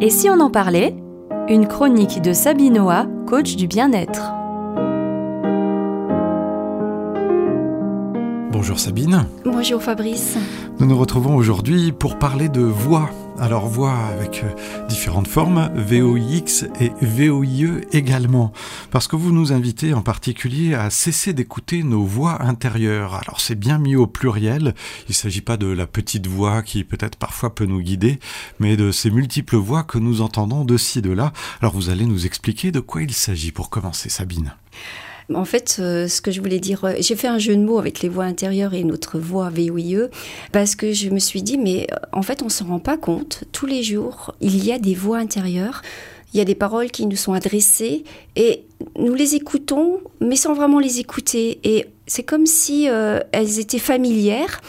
Et 0.00 0.10
si 0.10 0.30
on 0.30 0.38
en 0.38 0.48
parlait? 0.48 0.94
Une 1.48 1.66
chronique 1.66 2.22
de 2.22 2.32
Sabinoa, 2.32 3.06
coach 3.26 3.56
du 3.56 3.66
bien-être. 3.66 4.32
Bonjour 8.68 8.84
Sabine. 8.84 9.26
Bonjour 9.46 9.82
Fabrice. 9.82 10.36
Nous 10.78 10.84
nous 10.84 10.98
retrouvons 10.98 11.34
aujourd'hui 11.36 11.90
pour 11.90 12.18
parler 12.18 12.50
de 12.50 12.60
voix. 12.60 13.08
Alors 13.38 13.66
voix 13.66 13.96
avec 13.96 14.44
euh, 14.44 14.84
différentes 14.90 15.26
formes, 15.26 15.70
VOIX 15.74 16.66
et 16.78 16.92
VOIE 17.00 17.80
également. 17.92 18.52
Parce 18.90 19.08
que 19.08 19.16
vous 19.16 19.32
nous 19.32 19.54
invitez 19.54 19.94
en 19.94 20.02
particulier 20.02 20.74
à 20.74 20.90
cesser 20.90 21.32
d'écouter 21.32 21.82
nos 21.82 22.02
voix 22.02 22.42
intérieures. 22.42 23.14
Alors 23.14 23.40
c'est 23.40 23.58
bien 23.58 23.78
mis 23.78 23.96
au 23.96 24.06
pluriel. 24.06 24.74
Il 25.08 25.12
ne 25.12 25.14
s'agit 25.14 25.40
pas 25.40 25.56
de 25.56 25.68
la 25.68 25.86
petite 25.86 26.26
voix 26.26 26.62
qui 26.62 26.84
peut-être 26.84 27.16
parfois 27.16 27.54
peut 27.54 27.64
nous 27.64 27.80
guider, 27.80 28.20
mais 28.58 28.76
de 28.76 28.92
ces 28.92 29.10
multiples 29.10 29.56
voix 29.56 29.82
que 29.82 29.96
nous 29.96 30.20
entendons 30.20 30.66
de 30.66 30.76
ci, 30.76 31.00
de 31.00 31.10
là. 31.10 31.32
Alors 31.62 31.72
vous 31.72 31.88
allez 31.88 32.04
nous 32.04 32.26
expliquer 32.26 32.70
de 32.70 32.80
quoi 32.80 33.02
il 33.02 33.14
s'agit 33.14 33.50
pour 33.50 33.70
commencer 33.70 34.10
Sabine. 34.10 34.52
En 35.34 35.44
fait, 35.44 35.76
euh, 35.78 36.08
ce 36.08 36.22
que 36.22 36.30
je 36.30 36.40
voulais 36.40 36.58
dire, 36.58 36.84
euh, 36.84 36.94
j'ai 37.00 37.14
fait 37.14 37.28
un 37.28 37.38
jeu 37.38 37.54
de 37.54 37.62
mots 37.62 37.78
avec 37.78 38.00
les 38.00 38.08
voix 38.08 38.24
intérieures 38.24 38.72
et 38.72 38.82
notre 38.82 39.18
voix 39.18 39.50
VOIE, 39.50 40.08
parce 40.52 40.74
que 40.74 40.92
je 40.92 41.10
me 41.10 41.18
suis 41.18 41.42
dit, 41.42 41.58
mais 41.58 41.86
euh, 41.92 41.96
en 42.12 42.22
fait, 42.22 42.40
on 42.40 42.46
ne 42.46 42.50
s'en 42.50 42.66
rend 42.66 42.78
pas 42.78 42.96
compte. 42.96 43.44
Tous 43.52 43.66
les 43.66 43.82
jours, 43.82 44.34
il 44.40 44.64
y 44.64 44.72
a 44.72 44.78
des 44.78 44.94
voix 44.94 45.18
intérieures. 45.18 45.82
Il 46.32 46.38
y 46.38 46.40
a 46.40 46.44
des 46.44 46.54
paroles 46.54 46.90
qui 46.90 47.06
nous 47.06 47.16
sont 47.16 47.32
adressées 47.32 48.04
et 48.36 48.64
nous 48.98 49.14
les 49.14 49.34
écoutons, 49.34 50.00
mais 50.20 50.36
sans 50.36 50.52
vraiment 50.52 50.78
les 50.78 51.00
écouter. 51.00 51.58
Et 51.64 51.86
c'est 52.06 52.22
comme 52.22 52.44
si 52.44 52.86
elles 53.32 53.58
étaient 53.58 53.78
familières 53.78 54.60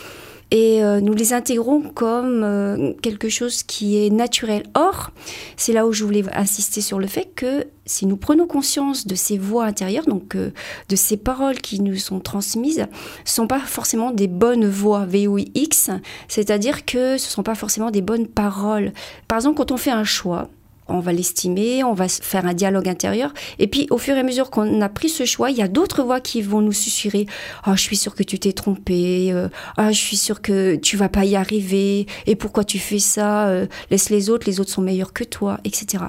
et 0.52 0.84
euh, 0.84 1.00
nous 1.00 1.14
les 1.14 1.34
intégrons 1.34 1.82
comme 1.82 2.44
euh, 2.44 2.94
quelque 3.02 3.30
chose 3.30 3.64
qui 3.64 4.04
est 4.04 4.10
naturel. 4.10 4.64
Or, 4.74 5.12
c'est 5.58 5.74
là 5.74 5.86
où 5.86 5.94
je 5.94 6.04
voulais 6.04 6.24
insister 6.34 6.82
sur 6.82 7.00
le 7.00 7.08
fait 7.08 7.30
que 7.36 7.68
si 7.86 8.06
nous 8.06 8.18
prenons 8.18 8.48
conscience 8.48 9.06
de 9.06 9.16
ces 9.16 9.38
voix 9.38 9.66
intérieures, 9.66 10.06
donc 10.06 10.36
euh, 10.36 10.52
de 10.90 10.96
ces 10.96 11.18
paroles 11.18 11.60
qui 11.60 11.82
nous 11.82 11.98
sont 11.98 12.20
transmises, 12.20 12.88
ce 13.26 13.34
sont 13.34 13.48
pas 13.48 13.60
forcément 13.60 14.12
des 14.12 14.28
bonnes 14.28 14.68
voix 14.68 15.06
VOIX, 15.06 15.92
c'est-à-dire 16.28 16.86
que 16.86 17.18
ce 17.18 17.30
sont 17.30 17.44
pas 17.44 17.56
forcément 17.56 17.92
des 17.92 18.02
bonnes 18.02 18.28
paroles. 18.28 18.94
Par 19.28 19.38
exemple, 19.38 19.58
quand 19.58 19.72
on 19.72 19.78
fait 19.78 19.92
un 19.92 20.04
choix, 20.04 20.50
on 20.90 21.00
va 21.00 21.14
l'estimer, 21.14 21.84
on 21.84 21.94
va 21.94 22.08
faire 22.08 22.46
un 22.46 22.54
dialogue 22.54 22.88
intérieur. 22.88 23.34
Et 23.60 23.68
puis, 23.68 23.88
au 23.90 23.98
fur 23.98 24.16
et 24.16 24.20
à 24.20 24.24
mesure 24.24 24.50
qu'on 24.50 24.82
a 24.82 24.90
pris 24.90 25.10
ce 25.10 25.26
choix, 25.26 25.52
il 25.52 25.58
y 25.58 25.62
a 25.62 25.68
d'autres 25.68 26.04
voix 26.04 26.20
qui 26.20 26.42
vont 26.42 26.62
nous 26.62 26.74
susurrer. 26.74 27.26
Ah, 27.64 27.76
je 27.76 27.82
suis 27.82 27.98
sûre 27.98 28.16
que 28.16 28.24
tu 28.24 28.40
t'es 28.40 28.54
trompé. 28.54 29.32
Euh, 29.32 29.50
ah, 29.78 29.92
je 29.92 29.98
suis 30.00 30.18
sûre 30.18 30.42
que 30.42 30.76
tu 30.76 30.98
vas 30.98 31.10
pas 31.10 31.26
y 31.26 31.36
arriver. 31.36 32.08
Et 32.26 32.36
pourquoi 32.36 32.64
tu 32.64 32.80
fais 32.80 33.00
ça 33.00 33.48
euh, 33.48 33.66
Laisse 33.92 34.10
les 34.10 34.30
autres, 34.30 34.48
les 34.48 34.60
autres 34.60 34.72
sont 34.72 34.82
meilleurs 34.82 35.14
que 35.14 35.24
toi, 35.24 35.60
etc. 35.64 36.06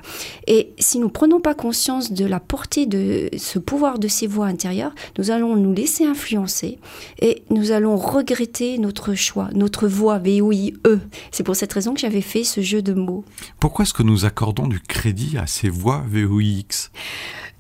Et 0.47 0.73
si 0.79 0.99
nous 0.99 1.09
prenons 1.09 1.41
pas 1.41 1.55
conscience 1.55 2.13
de 2.13 2.25
la 2.25 2.41
portée 2.41 2.87
de 2.87 3.29
ce 3.37 3.59
pouvoir 3.59 3.99
de 3.99 4.09
ces 4.09 4.27
voix 4.27 4.47
intérieures, 4.47 4.95
nous 5.19 5.31
allons 5.31 5.57
nous 5.57 5.73
laisser 5.73 6.05
influencer 6.05 6.79
et 7.21 7.43
nous 7.51 7.73
allons 7.73 7.97
regretter 7.97 8.79
notre 8.79 9.15
choix, 9.15 9.49
notre 9.55 9.89
voix 9.89 10.19
V-O-I-E. 10.19 11.01
C'est 11.31 11.43
pour 11.43 11.57
cette 11.57 11.73
raison 11.73 11.95
que 11.95 12.01
j'avais 12.01 12.21
fait 12.21 12.45
ce 12.45 12.61
jeu 12.61 12.83
de 12.83 12.93
mots. 12.93 13.25
Pourquoi 13.59 13.85
est-ce 13.85 13.95
que 13.95 14.03
nous 14.03 14.25
accordons 14.25 14.67
du 14.71 14.81
crédit 14.81 15.37
à 15.37 15.47
ces 15.47 15.69
voix 15.69 16.03
VOIX 16.09 16.91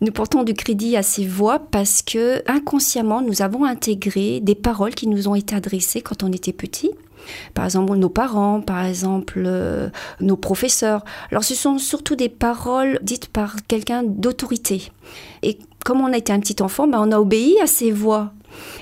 nous 0.02 0.12
portons 0.12 0.44
du 0.44 0.54
crédit 0.54 0.96
à 0.96 1.02
ces 1.02 1.26
voix 1.26 1.58
parce 1.58 2.00
que 2.00 2.42
inconsciemment 2.50 3.20
nous 3.20 3.42
avons 3.42 3.64
intégré 3.64 4.40
des 4.40 4.54
paroles 4.54 4.94
qui 4.94 5.06
nous 5.06 5.28
ont 5.28 5.34
été 5.34 5.54
adressées 5.54 6.00
quand 6.00 6.22
on 6.22 6.32
était 6.32 6.54
petit. 6.54 6.90
Par 7.52 7.66
exemple, 7.66 7.94
nos 7.96 8.08
parents, 8.08 8.62
par 8.62 8.84
exemple, 8.86 9.42
euh, 9.44 9.90
nos 10.20 10.36
professeurs. 10.36 11.04
Alors, 11.30 11.44
ce 11.44 11.54
sont 11.54 11.76
surtout 11.76 12.16
des 12.16 12.30
paroles 12.30 12.98
dites 13.02 13.28
par 13.28 13.56
quelqu'un 13.68 14.02
d'autorité. 14.02 14.90
Et 15.42 15.58
comme 15.84 16.00
on 16.00 16.14
a 16.14 16.16
été 16.16 16.32
un 16.32 16.40
petit 16.40 16.62
enfant, 16.62 16.88
ben, 16.88 16.98
on 17.06 17.12
a 17.12 17.18
obéi 17.18 17.60
à 17.60 17.66
ces 17.66 17.92
voix. 17.92 18.32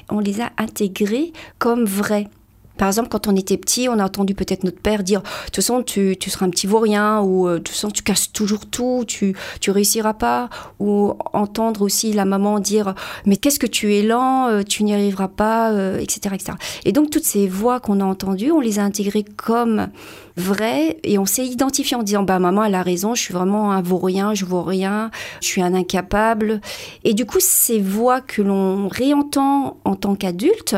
On 0.09 0.21
les 0.21 0.41
a 0.41 0.53
intégrées 0.57 1.33
comme 1.59 1.85
vraies. 1.85 2.29
Par 2.79 2.89
exemple, 2.89 3.09
quand 3.09 3.29
on 3.29 3.37
était 3.37 3.57
petit, 3.57 3.89
on 3.89 3.99
a 3.99 4.05
entendu 4.05 4.35
peut-être 4.35 4.65
notre 4.65 4.81
père 4.81 5.03
dire 5.03 5.21
De 5.21 5.27
toute 5.47 5.57
façon, 5.57 5.83
tu, 5.83 6.17
seras 6.27 6.47
un 6.47 6.51
petit 6.51 6.67
vaurien, 6.67 7.21
ou 7.21 7.49
euh, 7.49 7.55
de 7.55 7.59
toute 7.59 7.75
façon, 7.75 7.91
tu 7.91 8.03
casses 8.03 8.33
toujours 8.33 8.67
tout, 8.67 9.05
tu, 9.07 9.37
tu 9.61 9.71
réussiras 9.71 10.15
pas. 10.15 10.49
Ou 10.79 11.15
entendre 11.33 11.83
aussi 11.83 12.13
la 12.13 12.25
maman 12.25 12.61
dire 12.61 12.95
Mais 13.27 13.37
qu'est-ce 13.37 13.59
que 13.59 13.67
tu 13.67 13.95
es 13.95 14.03
lent, 14.03 14.49
euh, 14.49 14.63
tu 14.63 14.85
n'y 14.85 14.95
arriveras 14.95 15.29
pas, 15.29 15.73
etc., 16.01 16.21
euh, 16.31 16.35
etc. 16.35 16.53
Et 16.85 16.93
donc, 16.93 17.11
toutes 17.11 17.25
ces 17.25 17.49
voix 17.49 17.81
qu'on 17.81 18.01
a 18.01 18.05
entendues, 18.05 18.53
on 18.53 18.61
les 18.61 18.79
a 18.79 18.83
intégrées 18.83 19.25
comme 19.25 19.89
vraies 20.37 20.99
et 21.03 21.19
on 21.19 21.27
s'est 21.27 21.45
identifié 21.45 21.97
en 21.97 22.03
disant 22.03 22.23
Bah, 22.23 22.39
maman, 22.39 22.65
elle 22.65 22.77
a 22.77 22.83
raison, 22.83 23.15
je 23.15 23.23
suis 23.23 23.35
vraiment 23.35 23.73
un 23.73 23.83
vaurien, 23.83 24.35
je 24.35 24.45
vaux 24.45 24.63
rien, 24.63 25.11
je 25.43 25.49
suis 25.49 25.63
un 25.63 25.75
incapable. 25.75 26.61
Et 27.05 27.13
du 27.13 27.27
coup, 27.27 27.39
ces 27.41 27.81
voix 27.81 28.21
que 28.21 28.41
l'on 28.41 28.89
réentend 28.89 29.79
en 29.85 29.97
tant 29.97 30.15
qu'adulte, 30.15 30.77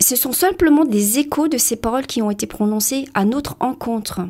ce 0.00 0.16
sont 0.16 0.32
simplement 0.32 0.84
des 0.84 1.18
échos 1.18 1.48
de 1.48 1.58
ces 1.58 1.76
paroles 1.76 2.06
qui 2.06 2.22
ont 2.22 2.30
été 2.30 2.46
prononcées 2.46 3.08
à 3.14 3.24
notre 3.24 3.56
encontre 3.60 4.20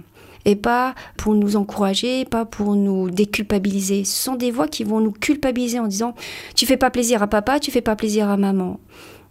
et 0.45 0.57
pas 0.57 0.95
pour 1.17 1.35
nous 1.35 1.57
encourager, 1.57 2.25
pas 2.25 2.45
pour 2.45 2.75
nous 2.75 3.11
déculpabiliser. 3.11 4.05
Ce 4.05 4.23
sont 4.23 4.35
des 4.35 4.51
voix 4.51 4.69
qui 4.69 4.85
vont 4.85 5.01
nous 5.01 5.13
culpabiliser 5.13 5.79
en 5.79 5.87
disant 5.87 6.15
tu 6.55 6.65
fais 6.65 6.77
pas 6.77 6.91
plaisir 6.91 7.23
à 7.23 7.27
papa, 7.27 7.61
tu 7.61 7.71
fais 7.71 7.83
pas 7.83 7.97
plaisir 7.97 8.29
à 8.29 8.37
maman. 8.37 8.81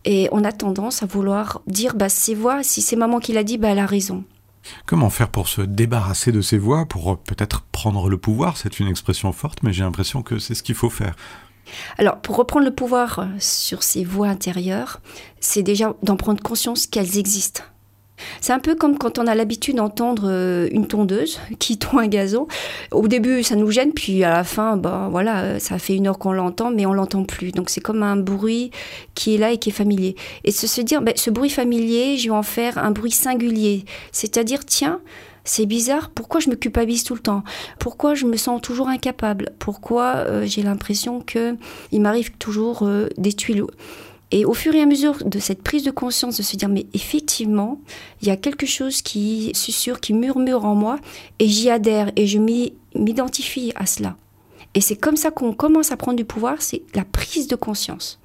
Et 0.06 0.30
on 0.32 0.44
a 0.44 0.52
tendance 0.52 1.04
à 1.04 1.06
vouloir 1.06 1.62
dire 1.68 1.96
bah 1.96 2.10
ces 2.10 2.36
voix, 2.36 2.62
si 2.64 2.82
c'est 2.82 2.96
maman 2.96 3.20
qui 3.20 3.34
l'a 3.34 3.44
dit, 3.44 3.58
bah 3.58 3.70
elle 3.70 3.80
a 3.80 3.86
raison. 3.86 4.24
Comment 4.86 5.10
faire 5.10 5.30
pour 5.30 5.48
se 5.48 5.62
débarrasser 5.62 6.32
de 6.32 6.42
ces 6.42 6.58
voix, 6.58 6.86
pour 6.86 7.18
peut-être 7.18 7.62
prendre 7.72 8.10
le 8.10 8.18
pouvoir? 8.18 8.58
C'est 8.58 8.80
une 8.80 8.88
expression 8.88 9.32
forte, 9.32 9.64
mais 9.64 9.74
j'ai 9.74 9.84
l'impression 9.84 10.22
que 10.22 10.40
c'est 10.40 10.56
ce 10.56 10.64
qu'il 10.64 10.76
faut 10.76 10.90
faire. 10.90 11.16
Alors, 11.98 12.18
pour 12.18 12.36
reprendre 12.36 12.66
le 12.66 12.74
pouvoir 12.74 13.28
sur 13.40 13.84
ces 13.84 14.04
voix 14.04 14.28
intérieures, 14.28 15.02
c'est 15.40 15.64
déjà 15.64 15.94
d'en 16.04 16.18
prendre 16.18 16.42
conscience 16.42 16.88
qu'elles 16.88 17.18
existent. 17.18 17.64
C'est 18.42 18.54
un 18.54 18.60
peu 18.60 18.76
comme 18.76 18.98
quand 18.98 19.20
on 19.20 19.28
a 19.28 19.36
l'habitude 19.36 19.76
d'entendre 19.76 20.24
euh, 20.26 20.68
une 20.72 20.88
tondeuse 20.88 21.40
qui 21.60 21.78
tond 21.78 22.00
un 22.00 22.08
gazon. 22.08 22.48
Au 22.92 23.08
début, 23.08 23.44
ça 23.44 23.56
nous 23.56 23.70
gêne, 23.72 23.94
puis 23.94 24.24
à 24.24 24.32
la 24.32 24.44
fin, 24.44 24.78
ben 24.78 25.10
voilà, 25.10 25.42
euh, 25.42 25.60
ça 25.60 25.78
fait 25.80 25.96
une 25.96 26.08
heure 26.08 26.18
qu'on 26.18 26.32
l'entend, 26.32 26.72
mais 26.72 26.86
on 26.86 26.94
l'entend 26.94 27.24
plus. 27.24 27.52
Donc 27.52 27.70
c'est 27.70 27.82
comme 27.82 28.04
un 28.04 28.16
bruit 28.16 28.72
qui 29.16 29.36
est 29.36 29.38
là 29.38 29.52
et 29.52 29.58
qui 29.58 29.70
est 29.70 29.74
familier. 29.74 30.16
Et 30.44 30.52
se, 30.52 30.68
se 30.68 30.82
dire, 30.82 31.02
ben, 31.02 31.14
ce 31.16 31.30
bruit 31.30 31.50
familier, 31.50 32.18
je 32.18 32.30
vais 32.30 32.36
en 32.36 32.44
faire 32.44 32.78
un 32.78 32.92
bruit 32.92 33.12
singulier. 33.12 33.86
C'est-à-dire, 34.12 34.66
tiens, 34.66 35.00
c'est 35.48 35.66
bizarre, 35.66 36.10
pourquoi 36.10 36.40
je 36.40 36.50
me 36.50 36.56
culpabilise 36.56 37.04
tout 37.04 37.16
le 37.16 37.22
temps? 37.22 37.44
Pourquoi 37.80 38.14
je 38.16 38.26
me 38.26 38.36
sens 38.38 38.62
toujours 38.62 38.90
incapable? 38.90 39.52
Pourquoi 39.60 40.18
euh, 40.18 40.46
j'ai 40.46 40.62
l'impression 40.62 41.22
que 41.22 41.56
il 41.92 42.02
m'arrive 42.02 42.32
toujours 42.38 42.84
euh, 42.84 43.08
des 43.18 43.34
tuiles 43.34 43.64
et 44.32 44.44
au 44.44 44.54
fur 44.54 44.76
et 44.76 44.82
à 44.82 44.86
mesure 44.86 45.24
de 45.24 45.40
cette 45.40 45.64
prise 45.64 45.84
de 45.84 45.92
conscience, 45.92 46.36
de 46.36 46.44
se 46.44 46.58
dire, 46.58 46.68
mais 46.68 46.86
effectivement, 46.94 47.80
il 48.22 48.28
y 48.28 48.32
a 48.32 48.36
quelque 48.36 48.66
chose 48.66 49.02
qui 49.02 49.52
susurre, 49.56 50.02
qui 50.02 50.14
murmure 50.14 50.66
en 50.66 50.76
moi, 50.76 51.00
et 51.40 51.48
j'y 51.48 51.70
adhère, 51.70 52.12
et 52.18 52.28
je 52.28 52.38
m'identifie 52.94 53.72
à 53.76 53.86
cela. 53.86 54.18
Et 54.74 54.82
c'est 54.82 54.98
comme 54.98 55.16
ça 55.16 55.32
qu'on 55.32 55.54
commence 55.54 55.94
à 55.94 55.98
prendre 55.98 56.18
du 56.18 56.26
pouvoir, 56.26 56.62
c'est 56.62 56.84
la 56.94 57.06
prise 57.06 57.48
de 57.48 57.56
conscience. 57.56 58.20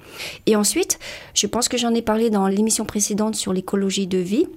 Et 0.46 0.56
ensuite, 0.56 0.98
je 1.34 1.46
pense 1.46 1.68
que 1.68 1.78
j'en 1.78 1.94
ai 1.94 2.02
parlé 2.02 2.30
dans 2.30 2.48
l'émission 2.48 2.84
précédente 2.84 3.36
sur 3.36 3.52
l'écologie 3.52 4.08
de 4.08 4.18
vie, 4.18 4.48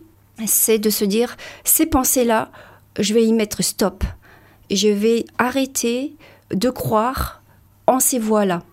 c'est 0.45 0.79
de 0.79 0.89
se 0.89 1.05
dire, 1.05 1.37
ces 1.63 1.85
pensées-là, 1.85 2.51
je 2.99 3.13
vais 3.13 3.25
y 3.25 3.33
mettre 3.33 3.63
stop. 3.63 4.03
Je 4.71 4.89
vais 4.89 5.25
arrêter 5.37 6.15
de 6.51 6.69
croire 6.69 7.41
en 7.87 7.99
ces 7.99 8.19
voix-là. 8.19 8.63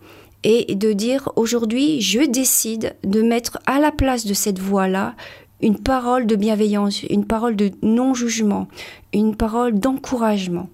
Et 0.44 0.74
de 0.74 0.92
dire, 0.92 1.28
aujourd'hui, 1.36 2.00
je 2.00 2.20
décide 2.20 2.96
de 3.04 3.22
mettre 3.22 3.58
à 3.66 3.78
la 3.78 3.92
place 3.92 4.26
de 4.26 4.34
cette 4.34 4.58
voix-là 4.58 5.14
une 5.60 5.78
parole 5.78 6.26
de 6.26 6.34
bienveillance, 6.34 7.04
une 7.04 7.24
parole 7.24 7.54
de 7.54 7.70
non-jugement, 7.82 8.66
une 9.12 9.36
parole 9.36 9.78
d'encouragement. 9.78 10.68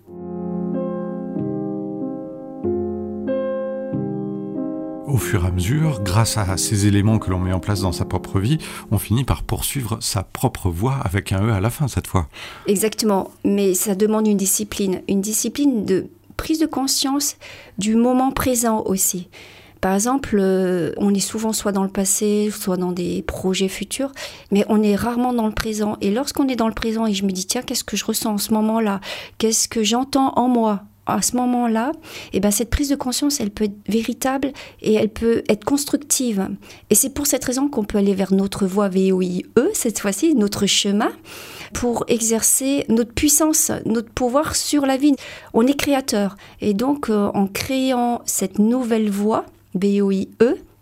Au 5.19 5.21
fur 5.21 5.45
et 5.45 5.49
à 5.49 5.51
mesure, 5.51 6.01
grâce 6.05 6.39
à 6.39 6.57
ces 6.57 6.87
éléments 6.87 7.19
que 7.19 7.29
l'on 7.29 7.41
met 7.41 7.53
en 7.53 7.59
place 7.59 7.81
dans 7.81 7.91
sa 7.91 8.05
propre 8.05 8.39
vie, 8.39 8.59
on 8.93 8.99
finit 8.99 9.25
par 9.25 9.43
poursuivre 9.43 9.99
sa 10.01 10.23
propre 10.23 10.71
voie 10.71 10.95
avec 11.03 11.33
un 11.33 11.45
E 11.45 11.53
à 11.53 11.59
la 11.59 11.71
fin 11.71 11.89
cette 11.89 12.07
fois. 12.07 12.29
Exactement, 12.69 13.33
mais 13.45 13.75
ça 13.75 13.97
demande 13.97 14.29
une 14.29 14.37
discipline, 14.37 15.03
une 15.09 15.21
discipline 15.21 15.85
de 15.85 16.07
prise 16.37 16.61
de 16.61 16.67
conscience 16.67 17.37
du 17.79 17.97
moment 17.97 18.31
présent 18.31 18.85
aussi. 18.87 19.29
Par 19.81 19.93
exemple, 19.93 20.37
euh, 20.39 20.93
on 20.99 21.13
est 21.13 21.19
souvent 21.19 21.53
soit 21.53 21.73
dans 21.73 21.83
le 21.83 21.91
passé, 21.91 22.53
soit 22.53 22.77
dans 22.77 22.93
des 22.93 23.23
projets 23.23 23.69
futurs, 23.69 24.13
mais 24.53 24.65
on 24.69 24.85
est 24.85 24.95
rarement 24.95 25.33
dans 25.33 25.49
le 25.49 25.53
présent. 25.55 25.97
Et 26.01 26.13
lorsqu'on 26.13 26.47
est 26.47 26.55
dans 26.55 26.69
le 26.69 26.75
présent 26.75 27.07
et 27.07 27.13
je 27.13 27.25
me 27.25 27.33
dis, 27.33 27.45
tiens, 27.45 27.63
qu'est-ce 27.63 27.83
que 27.83 27.97
je 27.97 28.05
ressens 28.05 28.35
en 28.35 28.39
ce 28.39 28.55
moment-là? 28.55 29.01
Qu'est-ce 29.39 29.67
que 29.67 29.83
j'entends 29.83 30.33
en 30.37 30.47
moi? 30.47 30.85
À 31.09 31.23
ce 31.23 31.37
moment-là, 31.37 31.93
eh 32.33 32.41
ben, 32.41 32.51
cette 32.51 32.71
prise 32.71 32.89
de 32.89 32.97
conscience, 32.97 33.41
elle 33.41 33.51
peut 33.51 33.65
être 33.65 33.77
véritable 33.89 34.53
et 34.83 34.95
elle 34.95 35.09
peut 35.09 35.43
être 35.49 35.65
constructive. 35.65 36.49
Et 36.91 36.95
c'est 36.95 37.11
pour 37.11 37.27
cette 37.27 37.45
raison 37.45 37.69
qu'on 37.69 37.85
peut 37.85 37.99
aller 37.99 38.15
vers 38.15 38.33
notre 38.33 38.67
voie 38.67 38.89
VOIE, 38.89 39.43
cette 39.73 39.99
fois-ci, 39.99 40.35
notre 40.35 40.67
chemin, 40.67 41.11
pour 41.73 42.05
exercer 42.09 42.85
notre 42.89 43.13
puissance, 43.13 43.73
notre 43.85 44.11
pouvoir 44.11 44.57
sur 44.57 44.87
la 44.87 44.97
vie. 44.97 45.15
On 45.55 45.67
est 45.67 45.75
créateur. 45.75 46.37
Et 46.61 46.75
donc, 46.75 47.11
euh, 47.11 47.31
en 47.35 47.47
créant 47.47 48.23
cette 48.25 48.59
nouvelle 48.59 49.11
voie, 49.11 49.45
VOIE, 49.75 50.27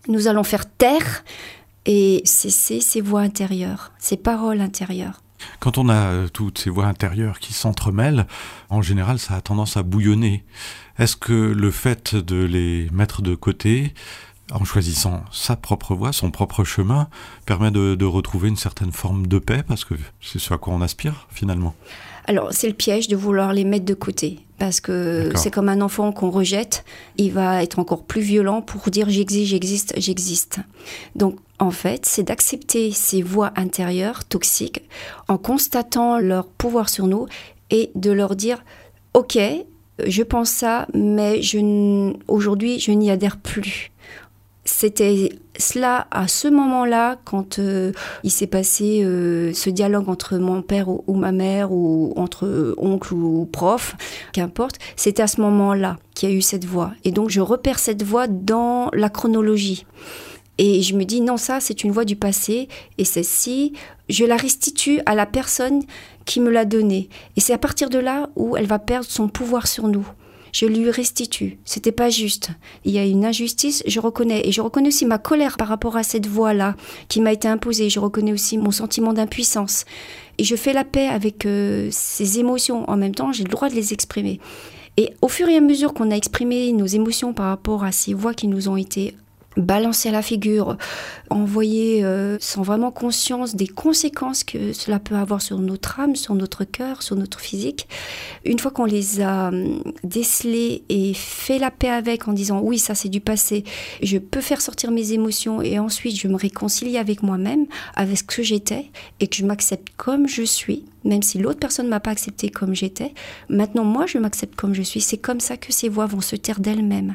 nous 0.08 0.28
allons 0.28 0.44
faire 0.44 0.66
taire 0.70 1.24
et 1.84 2.22
cesser 2.24 2.80
ces 2.80 3.00
voix 3.00 3.20
intérieures, 3.20 3.92
ces 3.98 4.16
paroles 4.16 4.60
intérieures. 4.60 5.22
Quand 5.60 5.78
on 5.78 5.88
a 5.88 5.94
euh, 5.94 6.28
toutes 6.28 6.58
ces 6.58 6.70
voix 6.70 6.86
intérieures 6.86 7.38
qui 7.38 7.52
s'entremêlent, 7.52 8.26
en 8.70 8.82
général, 8.82 9.18
ça 9.18 9.34
a 9.34 9.40
tendance 9.40 9.76
à 9.76 9.82
bouillonner. 9.82 10.44
Est-ce 10.98 11.16
que 11.16 11.32
le 11.32 11.70
fait 11.70 12.14
de 12.14 12.44
les 12.44 12.88
mettre 12.90 13.22
de 13.22 13.34
côté, 13.34 13.94
en 14.52 14.64
choisissant 14.64 15.24
sa 15.32 15.56
propre 15.56 15.94
voie, 15.94 16.12
son 16.12 16.30
propre 16.30 16.64
chemin, 16.64 17.08
permet 17.44 17.70
de, 17.70 18.04
retrouver 18.04 18.48
une 18.48 18.56
certaine 18.56 18.92
forme 18.92 19.26
de 19.26 19.38
paix, 19.38 19.62
parce 19.66 19.84
que 19.84 19.94
c'est 20.20 20.38
ce 20.38 20.54
à 20.54 20.58
quoi 20.58 20.74
on 20.74 20.80
aspire 20.80 21.26
finalement 21.30 21.74
alors, 22.28 22.48
c'est 22.50 22.66
le 22.66 22.74
piège 22.74 23.06
de 23.06 23.14
vouloir 23.14 23.52
les 23.52 23.62
mettre 23.62 23.84
de 23.84 23.94
côté. 23.94 24.40
Parce 24.58 24.80
que 24.80 25.30
c'est 25.36 25.52
comme 25.52 25.68
un 25.68 25.80
enfant 25.80 26.10
qu'on 26.10 26.30
rejette. 26.30 26.84
Il 27.18 27.30
va 27.32 27.62
être 27.62 27.78
encore 27.78 28.04
plus 28.04 28.20
violent 28.20 28.62
pour 28.62 28.90
dire 28.90 29.08
j'existe, 29.08 29.46
j'existe, 29.48 29.94
j'existe. 29.96 30.58
Donc, 31.14 31.36
en 31.58 31.70
fait, 31.70 32.06
c'est 32.06 32.24
d'accepter 32.24 32.90
ces 32.92 33.22
voix 33.22 33.52
intérieures 33.56 34.24
toxiques 34.24 34.82
en 35.28 35.38
constatant 35.38 36.18
leur 36.18 36.46
pouvoir 36.46 36.88
sur 36.88 37.06
nous 37.06 37.26
et 37.70 37.90
de 37.94 38.10
leur 38.10 38.36
dire 38.36 38.62
Ok, 39.14 39.38
je 40.06 40.22
pense 40.22 40.50
ça, 40.50 40.86
mais 40.92 41.40
aujourd'hui, 42.28 42.78
je 42.78 42.92
n'y 42.92 43.10
adhère 43.10 43.38
plus 43.38 43.90
c'était 44.66 45.30
cela 45.58 46.06
à 46.10 46.28
ce 46.28 46.48
moment-là, 46.48 47.16
quand 47.24 47.58
euh, 47.58 47.92
il 48.24 48.30
s'est 48.30 48.46
passé 48.46 49.02
euh, 49.02 49.52
ce 49.54 49.70
dialogue 49.70 50.08
entre 50.08 50.36
mon 50.36 50.60
père 50.60 50.88
ou, 50.88 51.14
ma 51.14 51.32
mère, 51.32 51.72
ou 51.72 52.12
entre 52.16 52.74
oncle 52.76 53.14
ou 53.14 53.48
prof, 53.50 53.96
qu'importe, 54.32 54.76
c'était 54.96 55.22
à 55.22 55.26
ce 55.26 55.40
moment-là 55.40 55.96
qu'il 56.14 56.28
y 56.28 56.32
a 56.32 56.34
eu 56.34 56.42
cette 56.42 56.64
voix. 56.64 56.92
Et 57.04 57.12
donc 57.12 57.30
je 57.30 57.40
repère 57.40 57.78
cette 57.78 58.02
voix 58.02 58.26
dans 58.26 58.90
la 58.92 59.08
chronologie. 59.08 59.86
Et 60.58 60.82
je 60.82 60.94
me 60.94 61.04
dis, 61.04 61.20
non, 61.20 61.36
ça, 61.36 61.60
c'est 61.60 61.84
une 61.84 61.92
voix 61.92 62.04
du 62.04 62.16
passé, 62.16 62.68
et 62.98 63.04
celle-ci, 63.04 63.74
je 64.08 64.24
la 64.24 64.36
restitue 64.36 65.00
à 65.06 65.14
la 65.14 65.26
personne 65.26 65.82
qui 66.24 66.40
me 66.40 66.50
l'a 66.50 66.64
donnée. 66.64 67.08
Et 67.36 67.40
c'est 67.40 67.52
à 67.52 67.58
partir 67.58 67.90
de 67.90 67.98
là 67.98 68.30
où 68.36 68.56
elle 68.56 68.66
va 68.66 68.78
perdre 68.78 69.06
son 69.08 69.28
pouvoir 69.28 69.66
sur 69.66 69.88
nous 69.88 70.06
je 70.56 70.64
lui 70.64 70.90
restitue. 70.90 71.58
C'était 71.66 71.92
pas 71.92 72.08
juste. 72.08 72.48
Il 72.86 72.92
y 72.92 72.98
a 72.98 73.04
une 73.04 73.26
injustice, 73.26 73.82
je 73.86 74.00
reconnais. 74.00 74.40
Et 74.48 74.52
je 74.52 74.62
reconnais 74.62 74.88
aussi 74.88 75.04
ma 75.04 75.18
colère 75.18 75.58
par 75.58 75.68
rapport 75.68 75.98
à 75.98 76.02
cette 76.02 76.26
voie-là 76.26 76.76
qui 77.08 77.20
m'a 77.20 77.34
été 77.34 77.46
imposée. 77.46 77.90
Je 77.90 78.00
reconnais 78.00 78.32
aussi 78.32 78.56
mon 78.56 78.70
sentiment 78.70 79.12
d'impuissance. 79.12 79.84
Et 80.38 80.44
je 80.44 80.56
fais 80.56 80.72
la 80.72 80.84
paix 80.84 81.08
avec 81.08 81.44
euh, 81.44 81.88
ces 81.90 82.38
émotions. 82.38 82.88
En 82.88 82.96
même 82.96 83.14
temps, 83.14 83.32
j'ai 83.32 83.44
le 83.44 83.50
droit 83.50 83.68
de 83.68 83.74
les 83.74 83.92
exprimer. 83.92 84.40
Et 84.96 85.10
au 85.20 85.28
fur 85.28 85.46
et 85.46 85.56
à 85.56 85.60
mesure 85.60 85.92
qu'on 85.92 86.10
a 86.10 86.16
exprimé 86.16 86.72
nos 86.72 86.86
émotions 86.86 87.34
par 87.34 87.48
rapport 87.48 87.84
à 87.84 87.92
ces 87.92 88.14
voix 88.14 88.32
qui 88.32 88.48
nous 88.48 88.70
ont 88.70 88.78
été 88.78 89.14
balancer 89.56 90.08
à 90.08 90.12
la 90.12 90.22
figure, 90.22 90.76
envoyer 91.30 92.04
euh, 92.04 92.36
sans 92.40 92.62
vraiment 92.62 92.90
conscience 92.90 93.54
des 93.54 93.66
conséquences 93.66 94.44
que 94.44 94.72
cela 94.72 94.98
peut 94.98 95.16
avoir 95.16 95.42
sur 95.42 95.58
notre 95.58 96.00
âme, 96.00 96.16
sur 96.16 96.34
notre 96.34 96.64
cœur, 96.64 97.02
sur 97.02 97.16
notre 97.16 97.40
physique. 97.40 97.88
Une 98.44 98.58
fois 98.58 98.70
qu'on 98.70 98.84
les 98.84 99.20
a 99.20 99.48
hum, 99.48 99.82
décelés 100.04 100.84
et 100.88 101.14
fait 101.14 101.58
la 101.58 101.70
paix 101.70 101.88
avec 101.88 102.28
en 102.28 102.32
disant 102.32 102.60
oui, 102.60 102.78
ça 102.78 102.94
c'est 102.94 103.08
du 103.08 103.20
passé, 103.20 103.64
je 104.02 104.18
peux 104.18 104.40
faire 104.40 104.60
sortir 104.60 104.90
mes 104.90 105.12
émotions 105.12 105.62
et 105.62 105.78
ensuite 105.78 106.18
je 106.18 106.28
me 106.28 106.36
réconcilie 106.36 106.98
avec 106.98 107.22
moi-même, 107.22 107.66
avec 107.94 108.18
ce 108.18 108.24
que 108.24 108.42
j'étais 108.42 108.90
et 109.20 109.28
que 109.28 109.36
je 109.36 109.44
m'accepte 109.44 109.88
comme 109.96 110.28
je 110.28 110.42
suis, 110.42 110.84
même 111.04 111.22
si 111.22 111.38
l'autre 111.38 111.60
personne 111.60 111.86
ne 111.86 111.90
m'a 111.90 112.00
pas 112.00 112.10
accepté 112.10 112.50
comme 112.50 112.74
j'étais. 112.74 113.14
Maintenant, 113.48 113.84
moi, 113.84 114.06
je 114.06 114.18
m'accepte 114.18 114.56
comme 114.56 114.74
je 114.74 114.82
suis. 114.82 115.00
C'est 115.00 115.18
comme 115.18 115.40
ça 115.40 115.56
que 115.56 115.72
ces 115.72 115.88
voix 115.88 116.06
vont 116.06 116.20
se 116.20 116.36
taire 116.36 116.60
d'elles-mêmes. 116.60 117.14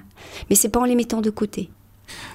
Mais 0.50 0.56
c'est 0.56 0.70
pas 0.70 0.80
en 0.80 0.86
les 0.86 0.96
mettant 0.96 1.22
de 1.22 1.30
côté. 1.30 1.70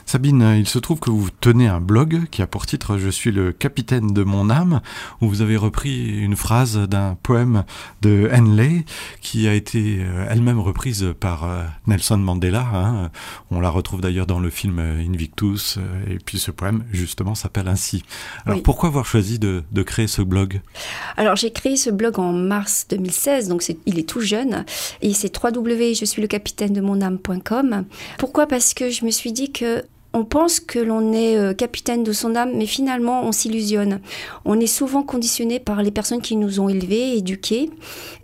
Sabine, 0.04 0.54
il 0.56 0.68
se 0.68 0.78
trouve 0.78 1.00
que 1.00 1.10
vous 1.10 1.30
tenez 1.40 1.66
un 1.66 1.80
blog 1.80 2.28
qui 2.30 2.40
a 2.40 2.46
pour 2.46 2.66
titre 2.66 2.96
Je 2.96 3.08
suis 3.08 3.32
le 3.32 3.52
capitaine 3.52 4.12
de 4.12 4.22
mon 4.22 4.50
âme, 4.50 4.80
où 5.20 5.28
vous 5.28 5.42
avez 5.42 5.56
repris 5.56 6.20
une 6.20 6.36
phrase 6.36 6.76
d'un 6.76 7.16
poème 7.22 7.64
de 8.02 8.30
Henley 8.32 8.84
qui 9.20 9.48
a 9.48 9.54
été 9.54 9.98
euh, 10.00 10.26
elle-même 10.30 10.60
reprise 10.60 11.12
par 11.18 11.44
euh, 11.44 11.64
Nelson 11.86 12.18
Mandela. 12.18 12.66
Hein. 12.72 13.10
On 13.50 13.60
la 13.60 13.68
retrouve 13.68 14.00
d'ailleurs 14.00 14.26
dans 14.26 14.38
le 14.38 14.50
film 14.50 14.78
Invictus, 14.78 15.78
euh, 15.78 16.14
et 16.14 16.18
puis 16.18 16.38
ce 16.38 16.50
poème 16.50 16.84
justement 16.92 17.34
s'appelle 17.34 17.66
ainsi. 17.66 18.04
Alors 18.44 18.62
pourquoi 18.62 18.90
avoir 18.90 19.06
choisi 19.06 19.38
de, 19.38 19.64
créer 19.82 20.06
ce 20.06 20.22
blog? 20.22 20.60
Alors 21.16 21.36
j'ai 21.36 21.50
créé 21.50 21.76
ce 21.76 21.90
blog 21.90 22.18
en 22.18 22.32
mars 22.32 22.86
2016, 22.90 23.48
donc 23.48 23.64
il 23.86 23.98
est 23.98 24.08
tout 24.08 24.20
jeune, 24.20 24.64
et 25.02 25.12
c'est 25.14 25.36
www 25.36 25.94
je 25.94 26.04
suis 26.04 26.22
le 26.22 26.28
capitaine 26.28 26.72
de 26.72 26.80
mon 26.80 27.00
âme.com. 27.00 27.84
Pourquoi? 28.18 28.46
Parce 28.46 28.74
que 28.74 28.90
je 28.90 29.04
me 29.04 29.10
suis 29.10 29.32
dit 29.32 29.52
que 29.52 29.65
on 30.16 30.24
pense 30.24 30.60
que 30.60 30.78
l'on 30.78 31.12
est 31.12 31.36
euh, 31.36 31.52
capitaine 31.52 32.02
de 32.02 32.12
son 32.12 32.36
âme, 32.36 32.52
mais 32.54 32.64
finalement, 32.64 33.24
on 33.24 33.32
s'illusionne. 33.32 34.00
On 34.46 34.58
est 34.58 34.66
souvent 34.66 35.02
conditionné 35.02 35.60
par 35.60 35.82
les 35.82 35.90
personnes 35.90 36.22
qui 36.22 36.36
nous 36.36 36.58
ont 36.58 36.70
élevés, 36.70 37.18
éduqués, 37.18 37.68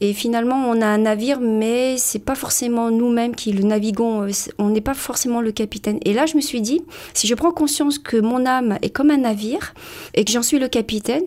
et 0.00 0.14
finalement, 0.14 0.56
on 0.70 0.80
a 0.80 0.86
un 0.86 0.98
navire, 0.98 1.40
mais 1.40 1.98
c'est 1.98 2.18
pas 2.18 2.34
forcément 2.34 2.90
nous-mêmes 2.90 3.34
qui 3.34 3.52
le 3.52 3.62
naviguons. 3.62 4.22
Euh, 4.22 4.30
on 4.56 4.70
n'est 4.70 4.80
pas 4.80 4.94
forcément 4.94 5.42
le 5.42 5.52
capitaine. 5.52 5.98
Et 6.06 6.14
là, 6.14 6.24
je 6.24 6.34
me 6.36 6.40
suis 6.40 6.62
dit, 6.62 6.80
si 7.12 7.26
je 7.26 7.34
prends 7.34 7.52
conscience 7.52 7.98
que 7.98 8.16
mon 8.16 8.46
âme 8.46 8.78
est 8.80 8.90
comme 8.90 9.10
un 9.10 9.18
navire 9.18 9.74
et 10.14 10.24
que 10.24 10.32
j'en 10.32 10.42
suis 10.42 10.58
le 10.58 10.68
capitaine, 10.68 11.24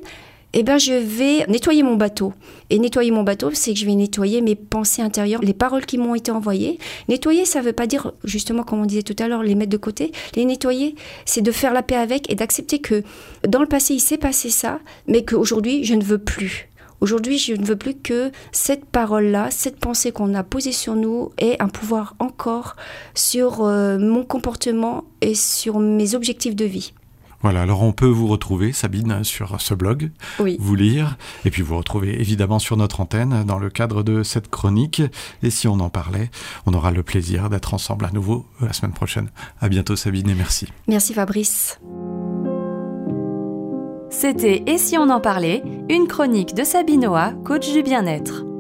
eh 0.53 0.63
ben, 0.63 0.77
je 0.77 0.93
vais 0.93 1.45
nettoyer 1.47 1.83
mon 1.83 1.95
bateau. 1.95 2.33
Et 2.69 2.79
nettoyer 2.79 3.11
mon 3.11 3.23
bateau, 3.23 3.51
c'est 3.53 3.73
que 3.73 3.79
je 3.79 3.85
vais 3.85 3.95
nettoyer 3.95 4.41
mes 4.41 4.55
pensées 4.55 5.01
intérieures, 5.01 5.41
les 5.41 5.53
paroles 5.53 5.85
qui 5.85 5.97
m'ont 5.97 6.15
été 6.15 6.31
envoyées. 6.31 6.79
Nettoyer, 7.09 7.45
ça 7.45 7.59
ne 7.59 7.65
veut 7.65 7.73
pas 7.73 7.87
dire, 7.87 8.13
justement, 8.23 8.63
comme 8.63 8.81
on 8.81 8.85
disait 8.85 9.03
tout 9.03 9.15
à 9.19 9.27
l'heure, 9.27 9.43
les 9.43 9.55
mettre 9.55 9.71
de 9.71 9.77
côté. 9.77 10.11
Les 10.35 10.45
nettoyer, 10.45 10.95
c'est 11.25 11.41
de 11.41 11.51
faire 11.51 11.73
la 11.73 11.83
paix 11.83 11.95
avec 11.95 12.31
et 12.31 12.35
d'accepter 12.35 12.79
que 12.79 13.03
dans 13.47 13.59
le 13.59 13.67
passé, 13.67 13.93
il 13.93 13.99
s'est 13.99 14.17
passé 14.17 14.49
ça, 14.49 14.79
mais 15.07 15.25
qu'aujourd'hui, 15.25 15.83
je 15.83 15.93
ne 15.93 16.03
veux 16.03 16.19
plus. 16.19 16.69
Aujourd'hui, 17.01 17.37
je 17.37 17.53
ne 17.53 17.65
veux 17.65 17.75
plus 17.75 17.93
que 17.93 18.31
cette 18.51 18.85
parole-là, 18.85 19.51
cette 19.51 19.77
pensée 19.77 20.11
qu'on 20.11 20.33
a 20.33 20.43
posée 20.43 20.71
sur 20.71 20.95
nous 20.95 21.31
ait 21.37 21.61
un 21.61 21.67
pouvoir 21.67 22.15
encore 22.19 22.75
sur 23.13 23.63
euh, 23.63 23.97
mon 23.99 24.23
comportement 24.23 25.03
et 25.21 25.35
sur 25.35 25.79
mes 25.79 26.15
objectifs 26.15 26.55
de 26.55 26.65
vie. 26.65 26.93
Voilà, 27.45 27.61
alors 27.61 27.83
on 27.83 27.91
peut 27.91 28.07
vous 28.07 28.25
retrouver, 28.25 28.73
Sabine, 28.73 29.23
sur 29.23 29.61
ce 29.61 29.75
blog, 29.75 30.09
vous 30.39 30.75
lire, 30.75 31.15
et 31.45 31.51
puis 31.51 31.61
vous 31.61 31.77
retrouver 31.77 32.19
évidemment 32.19 32.57
sur 32.57 32.75
notre 32.75 33.01
antenne 33.01 33.43
dans 33.43 33.59
le 33.59 33.69
cadre 33.69 34.01
de 34.01 34.23
cette 34.23 34.49
chronique. 34.49 35.03
Et 35.43 35.51
si 35.51 35.67
on 35.67 35.73
en 35.73 35.91
parlait, 35.91 36.31
on 36.65 36.73
aura 36.73 36.89
le 36.89 37.03
plaisir 37.03 37.51
d'être 37.51 37.75
ensemble 37.75 38.05
à 38.05 38.09
nouveau 38.09 38.47
la 38.61 38.73
semaine 38.73 38.93
prochaine. 38.93 39.29
À 39.61 39.69
bientôt, 39.69 39.95
Sabine, 39.95 40.27
et 40.27 40.33
merci. 40.33 40.73
Merci, 40.87 41.13
Fabrice. 41.13 41.79
C'était 44.09 44.63
Et 44.65 44.79
si 44.79 44.97
on 44.97 45.11
en 45.11 45.21
parlait, 45.21 45.61
une 45.87 46.07
chronique 46.07 46.55
de 46.55 46.63
Sabine 46.63 47.01
Sabinoa, 47.01 47.33
coach 47.43 47.71
du 47.71 47.83
bien-être. 47.83 48.54